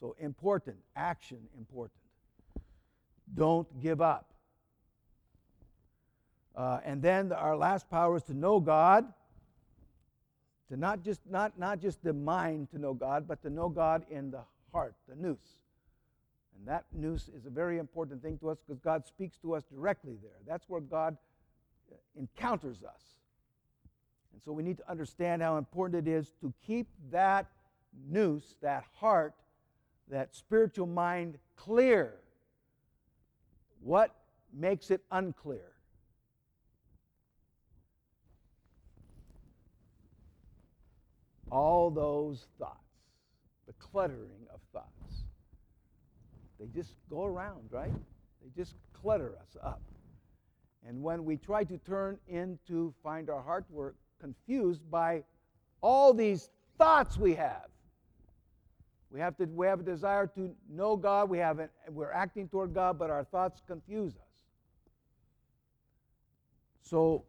So 0.00 0.16
important, 0.19 0.76
action 0.97 1.38
important. 1.57 2.00
Don't 3.35 3.69
give 3.81 4.00
up. 4.00 4.33
Uh, 6.57 6.81
and 6.85 7.00
then 7.00 7.28
the, 7.28 7.37
our 7.37 7.57
last 7.57 7.88
power 7.88 8.16
is 8.16 8.23
to 8.25 8.35
know 8.35 8.61
God 8.61 9.07
to 10.69 10.76
not 10.78 11.02
just 11.02 11.21
not, 11.28 11.59
not 11.59 11.81
just 11.81 12.02
the 12.02 12.12
mind 12.12 12.71
to 12.71 12.78
know 12.78 12.95
God, 12.95 13.28
but 13.28 13.42
to 13.42 13.50
know 13.50 13.69
God 13.69 14.04
in 14.11 14.31
the 14.31 14.40
heart, 14.73 14.95
the 15.07 15.14
nous. 15.14 15.62
And 16.62 16.69
that 16.69 16.85
nous 16.92 17.28
is 17.37 17.45
a 17.45 17.50
very 17.50 17.78
important 17.78 18.23
thing 18.23 18.38
to 18.38 18.49
us 18.49 18.59
because 18.64 18.78
God 18.78 19.04
speaks 19.04 19.37
to 19.38 19.54
us 19.54 19.64
directly 19.64 20.16
there. 20.23 20.38
That's 20.47 20.69
where 20.69 20.81
God 20.81 21.16
uh, 21.90 21.97
encounters 22.16 22.85
us. 22.85 23.02
And 24.33 24.40
so 24.45 24.52
we 24.52 24.62
need 24.62 24.76
to 24.76 24.88
understand 24.88 25.42
how 25.42 25.59
important 25.59 26.07
it 26.07 26.11
is 26.11 26.31
to 26.40 26.54
keep 26.64 26.87
that 27.11 27.47
nous, 28.09 28.54
that 28.62 28.85
heart, 28.95 29.35
that 30.09 30.37
spiritual 30.37 30.87
mind 30.87 31.37
clear. 31.57 32.14
What 33.81 34.14
makes 34.52 34.92
it 34.92 35.02
unclear? 35.11 35.73
all 41.52 41.90
those 41.90 42.47
thoughts, 42.59 42.78
the 43.66 43.75
cluttering 43.75 44.47
of 44.52 44.61
thoughts. 44.73 44.91
They 46.62 46.69
just 46.81 46.95
go 47.11 47.25
around, 47.25 47.71
right? 47.73 47.92
They 48.40 48.62
just 48.62 48.76
clutter 48.92 49.35
us 49.40 49.57
up. 49.61 49.83
And 50.87 51.02
when 51.02 51.25
we 51.25 51.37
try 51.37 51.64
to 51.64 51.76
turn 51.78 52.19
in 52.28 52.57
to 52.69 52.95
find 53.02 53.28
our 53.28 53.42
heart, 53.42 53.64
we're 53.69 53.95
confused 54.21 54.88
by 54.88 55.25
all 55.81 56.14
these 56.14 56.50
thoughts 56.78 57.16
we 57.16 57.35
have. 57.35 57.66
We 59.11 59.19
have, 59.19 59.37
to, 59.38 59.47
we 59.47 59.66
have 59.66 59.81
a 59.81 59.83
desire 59.83 60.28
to 60.37 60.54
know 60.71 60.97
God. 60.97 61.28
We 61.28 61.38
have 61.38 61.59
a, 61.59 61.69
we're 61.90 62.12
acting 62.12 62.49
toward 62.49 62.73
God, 62.75 62.97
but 62.97 63.11
our 63.11 63.25
thoughts 63.25 63.61
confuse 63.66 64.12
us. 64.14 64.23
So 66.83 67.25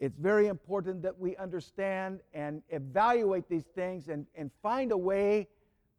it's 0.00 0.16
very 0.16 0.46
important 0.46 1.02
that 1.02 1.18
we 1.18 1.36
understand 1.36 2.20
and 2.32 2.62
evaluate 2.70 3.50
these 3.50 3.66
things 3.74 4.08
and, 4.08 4.26
and 4.34 4.50
find 4.62 4.92
a 4.92 4.96
way 4.96 5.48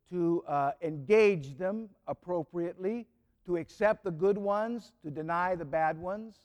to 0.10 0.44
uh, 0.48 0.72
engage 0.82 1.58
them 1.58 1.90
appropriately, 2.08 3.06
to 3.46 3.58
accept 3.58 4.04
the 4.04 4.12
good 4.12 4.38
ones, 4.38 4.94
to 5.04 5.12
deny 5.12 5.56
the 5.56 5.66
bad 5.66 5.98
ones, 5.98 6.40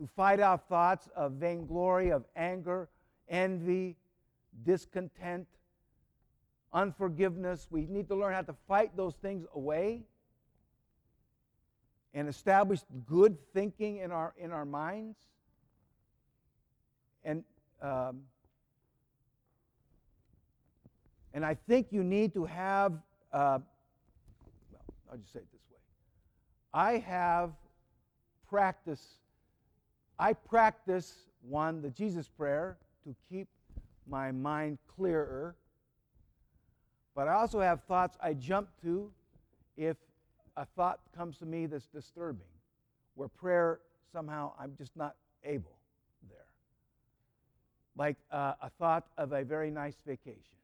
to 0.00 0.06
fight 0.06 0.40
off 0.40 0.66
thoughts 0.68 1.08
of 1.14 1.32
vainglory, 1.32 2.10
of 2.10 2.24
anger, 2.34 2.88
envy, 3.28 3.96
discontent, 4.64 5.46
unforgiveness. 6.72 7.66
We 7.70 7.86
need 7.86 8.08
to 8.08 8.14
learn 8.14 8.32
how 8.32 8.42
to 8.42 8.54
fight 8.66 8.96
those 8.96 9.14
things 9.16 9.46
away 9.54 10.04
and 12.14 12.28
establish 12.28 12.80
good 13.06 13.36
thinking 13.52 13.98
in 13.98 14.10
our, 14.10 14.34
in 14.36 14.52
our 14.52 14.64
minds. 14.64 15.18
And, 17.24 17.44
um, 17.82 18.22
and 21.32 21.44
I 21.44 21.54
think 21.54 21.88
you 21.90 22.02
need 22.02 22.34
to 22.34 22.44
have, 22.44 22.92
uh, 23.32 23.58
well, 24.72 24.82
I'll 25.10 25.18
just 25.18 25.32
say 25.32 25.40
it 25.40 25.46
this 25.52 25.60
way. 25.70 25.78
I 26.74 26.98
have 26.98 27.52
practice, 28.48 29.04
I 30.18 30.32
practice 30.32 31.14
one, 31.42 31.80
the 31.82 31.90
Jesus 31.90 32.28
prayer, 32.28 32.78
to 33.04 33.14
keep 33.28 33.48
my 34.08 34.32
mind 34.32 34.78
clearer. 34.96 35.54
But 37.14 37.28
I 37.28 37.34
also 37.34 37.60
have 37.60 37.82
thoughts 37.84 38.16
I 38.22 38.34
jump 38.34 38.68
to 38.82 39.10
if 39.76 39.96
a 40.56 40.64
thought 40.64 41.00
comes 41.16 41.38
to 41.38 41.46
me 41.46 41.66
that's 41.66 41.86
disturbing, 41.86 42.46
where 43.14 43.28
prayer 43.28 43.80
somehow 44.12 44.52
I'm 44.58 44.74
just 44.76 44.96
not 44.96 45.16
able 45.44 45.76
there. 46.28 46.46
Like 47.96 48.16
uh, 48.30 48.54
a 48.60 48.70
thought 48.78 49.06
of 49.16 49.32
a 49.32 49.44
very 49.44 49.70
nice 49.70 49.96
vacation. 50.06 50.59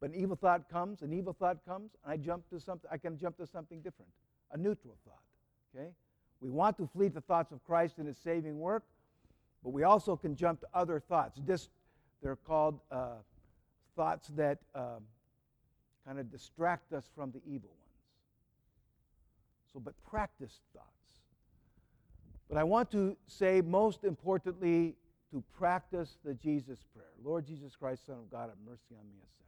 But 0.00 0.10
an 0.10 0.16
evil 0.16 0.36
thought 0.36 0.68
comes, 0.70 1.02
an 1.02 1.12
evil 1.12 1.32
thought 1.32 1.58
comes, 1.66 1.90
and 2.04 2.12
I 2.12 2.16
jump 2.16 2.48
to 2.50 2.60
something, 2.60 2.88
I 2.92 2.98
can 2.98 3.18
jump 3.18 3.36
to 3.38 3.46
something 3.46 3.80
different, 3.80 4.10
a 4.52 4.56
neutral 4.56 4.96
thought. 5.04 5.22
Okay? 5.74 5.88
We 6.40 6.50
want 6.50 6.76
to 6.78 6.86
flee 6.86 7.08
the 7.08 7.20
thoughts 7.20 7.52
of 7.52 7.64
Christ 7.64 7.98
and 7.98 8.06
his 8.06 8.16
saving 8.16 8.58
work, 8.58 8.84
but 9.64 9.70
we 9.70 9.82
also 9.82 10.16
can 10.16 10.36
jump 10.36 10.60
to 10.60 10.66
other 10.72 11.00
thoughts. 11.00 11.40
This, 11.44 11.68
they're 12.22 12.36
called 12.36 12.78
uh, 12.92 13.16
thoughts 13.96 14.28
that 14.36 14.58
um, 14.74 15.02
kind 16.06 16.20
of 16.20 16.30
distract 16.30 16.92
us 16.92 17.10
from 17.14 17.32
the 17.32 17.40
evil 17.44 17.70
ones. 17.70 17.88
So, 19.72 19.80
but 19.80 19.94
practice 20.08 20.60
thoughts. 20.72 20.86
But 22.48 22.56
I 22.56 22.64
want 22.64 22.90
to 22.92 23.16
say, 23.26 23.60
most 23.60 24.04
importantly, 24.04 24.94
to 25.30 25.42
practice 25.58 26.16
the 26.24 26.32
Jesus 26.34 26.78
prayer 26.94 27.08
Lord 27.22 27.46
Jesus 27.46 27.76
Christ, 27.76 28.06
Son 28.06 28.14
of 28.14 28.30
God, 28.30 28.48
have 28.48 28.58
mercy 28.64 28.94
on 28.98 29.06
me, 29.06 29.18
a 29.22 29.28
sinner. 29.36 29.47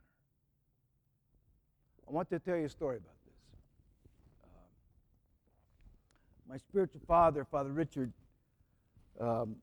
I 2.10 2.12
want 2.12 2.28
to 2.30 2.40
tell 2.40 2.56
you 2.56 2.64
a 2.64 2.68
story 2.68 2.96
about 2.96 3.14
this. 3.24 3.34
Um, 4.42 4.50
my 6.48 6.56
spiritual 6.56 7.00
father, 7.06 7.46
Father 7.48 7.70
Richard, 7.70 8.12
um, 9.20 9.54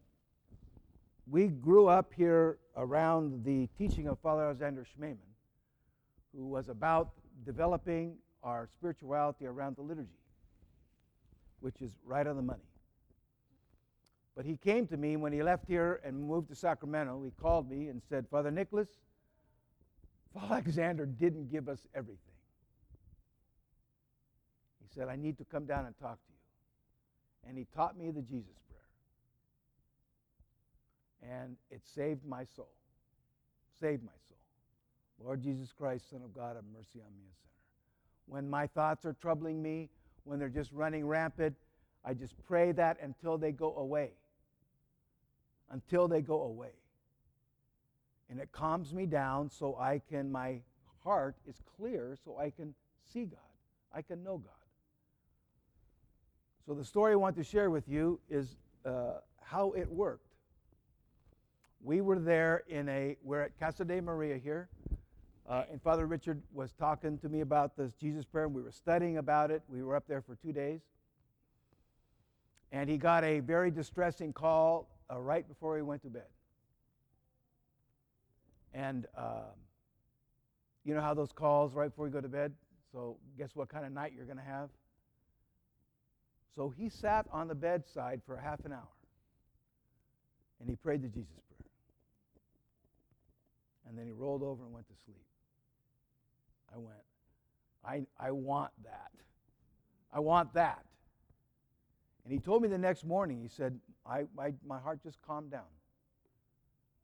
we 1.30 1.48
grew 1.48 1.88
up 1.88 2.14
here 2.16 2.60
around 2.78 3.44
the 3.44 3.68
teaching 3.78 4.08
of 4.08 4.18
Father 4.20 4.46
Alexander 4.46 4.86
Schmemann, 4.86 5.18
who 6.34 6.46
was 6.46 6.70
about 6.70 7.10
developing 7.46 8.16
our 8.44 8.70
spirituality 8.78 9.46
around 9.46 9.76
the 9.76 9.82
liturgy, 9.82 10.08
which 11.60 11.82
is 11.82 11.92
right 12.06 12.26
on 12.26 12.38
the 12.38 12.42
money. 12.42 12.64
But 14.38 14.46
he 14.46 14.56
came 14.56 14.88
to 14.88 14.96
me 14.96 15.18
when 15.18 15.34
he 15.34 15.44
left 15.44 15.68
here 15.68 16.00
and 16.06 16.18
moved 16.18 16.48
to 16.48 16.56
Sacramento. 16.56 17.22
He 17.26 17.32
called 17.32 17.70
me 17.70 17.90
and 17.90 18.02
said, 18.08 18.26
Father 18.32 18.52
Nicholas, 18.52 18.88
Father 20.34 20.54
Alexander 20.54 21.06
didn't 21.06 21.52
give 21.52 21.68
us 21.68 21.86
everything. 21.94 22.37
He 24.88 25.00
said, 25.00 25.10
I 25.10 25.16
need 25.16 25.38
to 25.40 25.46
come 25.46 25.66
down 25.66 25.86
and 25.86 25.98
talk 25.98 26.16
to 26.26 26.32
you. 26.32 27.50
And 27.50 27.58
he 27.58 27.66
taught 27.76 27.98
me 27.98 28.12
the 28.12 28.22
Jesus 28.22 28.58
prayer. 31.22 31.34
And 31.42 31.58
it 31.70 31.82
saved 31.86 32.26
my 32.26 32.44
soul. 32.44 32.72
Saved 33.80 34.04
my 34.04 34.12
soul. 34.28 34.38
Lord 35.24 35.42
Jesus 35.42 35.72
Christ, 35.72 36.10
Son 36.10 36.22
of 36.24 36.34
God, 36.34 36.56
have 36.56 36.66
mercy 36.74 37.00
on 37.00 37.12
me, 37.18 37.26
a 37.26 37.36
sinner. 37.42 37.54
When 38.28 38.50
my 38.50 38.68
thoughts 38.68 39.06
are 39.06 39.14
troubling 39.14 39.62
me, 39.62 39.90
when 40.24 40.40
they're 40.40 40.50
just 40.50 40.72
running 40.72 41.06
rampant, 41.08 41.56
I 42.06 42.14
just 42.14 42.36
pray 42.46 42.72
that 42.74 42.98
until 43.02 43.38
they 43.38 43.52
go 43.52 43.76
away. 43.78 44.12
Until 45.70 46.08
they 46.08 46.22
go 46.22 46.44
away. 46.44 46.72
And 48.30 48.40
it 48.40 48.52
calms 48.52 48.94
me 48.94 49.06
down 49.06 49.50
so 49.50 49.78
I 49.78 50.02
can, 50.10 50.32
my 50.32 50.60
heart 51.04 51.36
is 51.48 51.62
clear 51.78 52.18
so 52.24 52.38
I 52.38 52.52
can 52.52 52.74
see 53.12 53.26
God. 53.26 53.40
I 53.94 54.02
can 54.02 54.24
know 54.24 54.38
God. 54.38 54.52
So 56.68 56.74
the 56.74 56.84
story 56.84 57.14
I 57.14 57.16
want 57.16 57.38
to 57.38 57.46
share 57.46 57.70
with 57.70 57.88
you 57.88 58.20
is 58.30 58.58
uh, 58.86 59.20
how 59.42 59.72
it 59.72 59.90
worked. 59.90 60.28
We 61.82 62.02
were 62.02 62.20
there 62.20 62.64
in 62.68 62.90
a, 62.90 63.16
we're 63.24 63.40
at 63.40 63.58
Casa 63.58 63.86
de 63.86 64.02
Maria 64.02 64.36
here, 64.36 64.68
uh, 65.48 65.64
and 65.72 65.82
Father 65.82 66.06
Richard 66.06 66.42
was 66.54 66.74
talking 66.74 67.20
to 67.20 67.30
me 67.30 67.40
about 67.40 67.78
this 67.78 67.94
Jesus 67.94 68.26
prayer. 68.26 68.48
And 68.48 68.54
we 68.54 68.62
were 68.62 68.74
studying 68.74 69.18
about 69.18 69.50
it. 69.50 69.62
We 69.70 69.82
were 69.82 69.96
up 69.96 70.10
there 70.10 70.22
for 70.22 70.36
two 70.36 70.52
days. 70.52 70.82
And 72.74 72.90
he 72.90 72.98
got 72.98 73.24
a 73.24 73.40
very 73.40 73.72
distressing 73.72 74.34
call 74.34 74.90
uh, 75.10 75.22
right 75.22 75.48
before 75.48 75.78
he 75.78 75.82
went 75.84 76.02
to 76.02 76.10
bed. 76.10 76.28
And 78.74 79.06
um, 79.18 79.56
you 80.84 80.94
know 80.94 81.02
how 81.02 81.14
those 81.14 81.32
calls 81.32 81.74
right 81.74 81.88
before 81.88 82.08
you 82.08 82.12
go 82.12 82.20
to 82.20 82.28
bed? 82.28 82.52
So, 82.92 83.16
guess 83.38 83.52
what 83.54 83.70
kind 83.70 83.86
of 83.86 83.94
night 83.94 84.12
you're 84.14 84.26
going 84.26 84.38
to 84.38 84.44
have? 84.44 84.68
So 86.58 86.74
he 86.76 86.90
sat 86.90 87.28
on 87.32 87.48
the 87.48 87.54
bedside 87.54 88.22
for 88.26 88.36
half 88.36 88.66
an 88.66 88.74
hour 88.74 88.90
and 90.60 90.68
he 90.68 90.76
prayed 90.76 91.04
the 91.04 91.08
Jesus 91.08 91.30
prayer. 91.56 91.70
And 93.88 93.96
then 93.96 94.08
he 94.08 94.12
rolled 94.12 94.42
over 94.42 94.64
and 94.64 94.74
went 94.74 94.88
to 94.88 94.96
sleep. 95.06 95.22
I 96.74 96.80
went, 96.80 96.98
I, 97.86 98.08
I 98.20 98.32
want 98.32 98.72
that. 98.84 99.12
I 100.12 100.20
want 100.20 100.52
that. 100.56 100.84
And 102.24 102.34
he 102.34 102.40
told 102.40 102.64
me 102.64 102.70
the 102.70 102.78
next 102.78 103.06
morning, 103.06 103.40
he 103.40 103.48
said, 103.48 103.80
I, 104.04 104.24
my, 104.36 104.52
my 104.66 104.80
heart 104.80 105.04
just 105.04 105.22
calmed 105.22 105.52
down. 105.52 105.70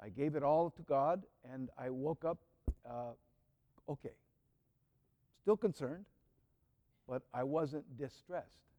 I 0.02 0.10
gave 0.10 0.36
it 0.36 0.42
all 0.42 0.72
to 0.72 0.82
God, 0.82 1.24
and 1.54 1.70
I 1.78 1.92
woke 1.92 2.26
up 2.26 2.40
uh, 2.90 3.12
okay. 3.88 4.16
Still 5.44 5.58
concerned, 5.58 6.06
but 7.08 7.22
I 7.34 7.44
wasn't 7.44 7.98
distressed. 7.98 8.73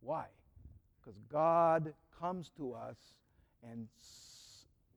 Why? 0.00 0.26
Because 1.00 1.18
God 1.30 1.94
comes 2.18 2.50
to 2.56 2.74
us 2.74 2.96
and 3.62 3.88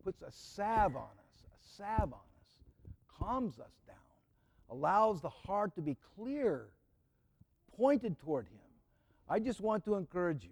puts 0.03 0.21
a 0.21 0.31
salve 0.31 0.95
on 0.95 1.03
us, 1.03 1.45
a 1.45 1.77
salve 1.77 2.13
on 2.13 2.19
us, 2.19 2.95
calms 3.19 3.59
us 3.59 3.79
down 3.87 3.95
allows 4.73 5.21
the 5.21 5.29
heart 5.29 5.75
to 5.75 5.81
be 5.81 5.95
clear, 6.15 6.65
pointed 7.77 8.17
toward 8.19 8.47
Him. 8.47 8.59
I 9.29 9.39
just 9.39 9.61
want 9.61 9.85
to 9.85 9.95
encourage 9.95 10.43
you 10.43 10.49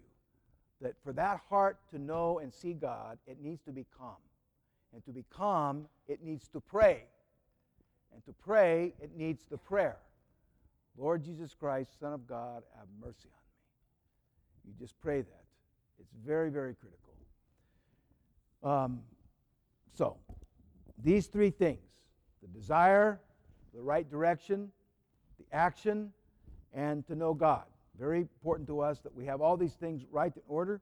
that 0.82 0.94
for 1.04 1.12
that 1.14 1.42
heart 1.50 1.78
to 1.92 2.00
know 2.00 2.40
and 2.40 2.54
see 2.54 2.74
God, 2.74 3.18
it 3.28 3.38
needs 3.42 3.62
to 3.64 3.72
be 3.72 3.86
calm. 3.98 4.16
And 4.94 5.04
to 5.06 5.12
be 5.12 5.26
calm, 5.30 5.88
it 6.08 6.24
needs 6.24 6.48
to 6.50 6.60
pray. 6.60 7.04
And 8.14 8.24
to 8.26 8.34
pray, 8.34 8.94
it 9.02 9.12
needs 9.16 9.46
the 9.50 9.58
prayer 9.58 9.98
Lord 10.98 11.24
Jesus 11.24 11.56
Christ, 11.58 11.98
Son 12.00 12.12
of 12.14 12.28
God, 12.28 12.64
have 12.78 12.88
mercy 13.00 13.30
on 13.30 13.40
me. 13.40 13.41
You 14.65 14.74
just 14.80 15.00
pray 15.00 15.21
that. 15.21 15.43
It's 16.00 16.13
very, 16.26 16.50
very 16.50 16.76
critical. 16.76 17.13
Um, 18.63 19.02
so, 19.93 20.17
these 21.04 21.28
three 21.28 21.50
things 21.50 21.80
the 22.41 22.47
desire, 22.47 23.19
the 23.74 23.82
right 23.82 24.10
direction, 24.10 24.71
the 25.38 25.56
action, 25.56 26.12
and 26.74 27.06
to 27.08 27.15
know 27.15 27.34
God. 27.34 27.63
Very 28.00 28.19
important 28.19 28.67
to 28.67 28.80
us 28.80 29.00
that 29.00 29.13
we 29.13 29.26
have 29.26 29.41
all 29.41 29.58
these 29.58 29.74
things 29.74 30.04
right 30.12 30.36
in 30.36 30.41
order. 30.47 30.82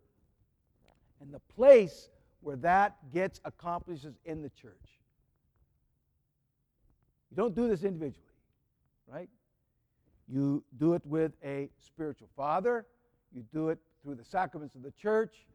And 1.19 1.33
the 1.33 1.39
place 1.53 2.09
where 2.41 2.55
that 2.57 2.95
gets 3.11 3.41
accomplished 3.43 4.05
is 4.05 4.15
in 4.23 4.41
the 4.41 4.49
church. 4.49 4.99
You 7.29 7.37
don't 7.37 7.55
do 7.55 7.67
this 7.67 7.83
individually, 7.83 8.25
right? 9.07 9.29
You 10.27 10.63
do 10.77 10.93
it 10.93 11.05
with 11.05 11.33
a 11.43 11.69
spiritual 11.77 12.29
father. 12.35 12.85
You 13.33 13.43
do 13.53 13.69
it 13.69 13.79
through 14.03 14.15
the 14.15 14.23
sacraments 14.23 14.75
of 14.75 14.83
the 14.83 14.91
church, 14.91 15.45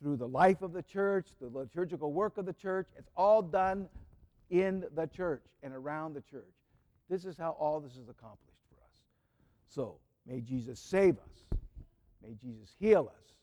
through 0.00 0.16
the 0.16 0.28
life 0.28 0.62
of 0.62 0.72
the 0.72 0.82
church, 0.82 1.28
the 1.40 1.48
liturgical 1.48 2.12
work 2.12 2.38
of 2.38 2.46
the 2.46 2.52
church. 2.52 2.88
It's 2.98 3.10
all 3.16 3.42
done 3.42 3.88
in 4.50 4.84
the 4.94 5.06
church 5.06 5.44
and 5.62 5.72
around 5.74 6.14
the 6.14 6.20
church. 6.20 6.54
This 7.08 7.24
is 7.24 7.36
how 7.36 7.56
all 7.58 7.80
this 7.80 7.92
is 7.92 8.08
accomplished 8.08 8.60
for 8.68 8.76
us. 8.76 9.00
So, 9.68 9.96
may 10.26 10.40
Jesus 10.40 10.80
save 10.80 11.16
us. 11.18 11.58
May 12.22 12.34
Jesus 12.34 12.74
heal 12.78 13.10
us. 13.14 13.34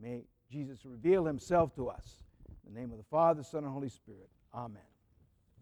May 0.00 0.24
Jesus 0.50 0.84
reveal 0.84 1.24
himself 1.24 1.74
to 1.76 1.88
us. 1.88 2.22
In 2.66 2.74
the 2.74 2.80
name 2.80 2.90
of 2.90 2.98
the 2.98 3.04
Father, 3.04 3.42
Son, 3.42 3.64
and 3.64 3.72
Holy 3.72 3.88
Spirit. 3.88 4.28
Amen. 4.54 4.89